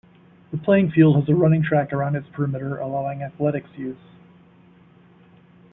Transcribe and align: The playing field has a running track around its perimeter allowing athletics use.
The 0.49 0.57
playing 0.57 0.89
field 0.93 1.15
has 1.17 1.29
a 1.29 1.35
running 1.35 1.61
track 1.61 1.93
around 1.93 2.15
its 2.15 2.25
perimeter 2.33 2.75
allowing 2.79 3.21
athletics 3.21 3.69
use. 3.77 4.01